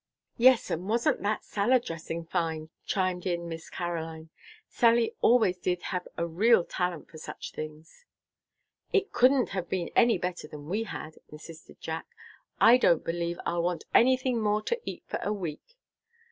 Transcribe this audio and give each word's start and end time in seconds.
"Yes, 0.39 0.71
and 0.71 0.89
wasn't 0.89 1.21
that 1.21 1.43
salad 1.45 1.83
dressing 1.83 2.25
fine?" 2.25 2.71
chimed 2.87 3.27
in 3.27 3.47
Miss 3.47 3.69
Caroline. 3.69 4.31
"Sally 4.67 5.13
always 5.21 5.59
did 5.59 5.83
have 5.93 6.07
a 6.17 6.25
real 6.25 6.63
talent 6.63 7.07
for 7.11 7.19
such 7.19 7.51
things." 7.51 8.03
"It 8.91 9.13
couldn't 9.13 9.49
have 9.49 9.69
been 9.69 9.91
any 9.95 10.17
better 10.17 10.47
than 10.47 10.67
we 10.69 10.85
had," 10.85 11.19
insisted 11.29 11.79
Jack. 11.79 12.07
"I 12.59 12.77
don't 12.77 13.05
believe 13.05 13.37
I'll 13.45 13.61
want 13.61 13.83
anything 13.93 14.41
more 14.41 14.63
to 14.63 14.81
eat 14.89 15.03
for 15.05 15.19
a 15.21 15.31
week." 15.31 15.77